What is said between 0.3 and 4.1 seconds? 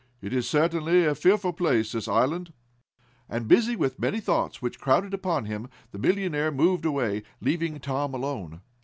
is certainly a fearful place this island," and busy with